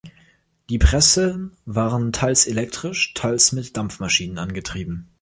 Die 0.71 0.79
Pressen 0.79 1.55
waren 1.65 2.11
teils 2.11 2.47
elektrisch, 2.47 3.13
teils 3.13 3.51
mit 3.51 3.77
Dampfmaschinen 3.77 4.39
angetrieben. 4.39 5.09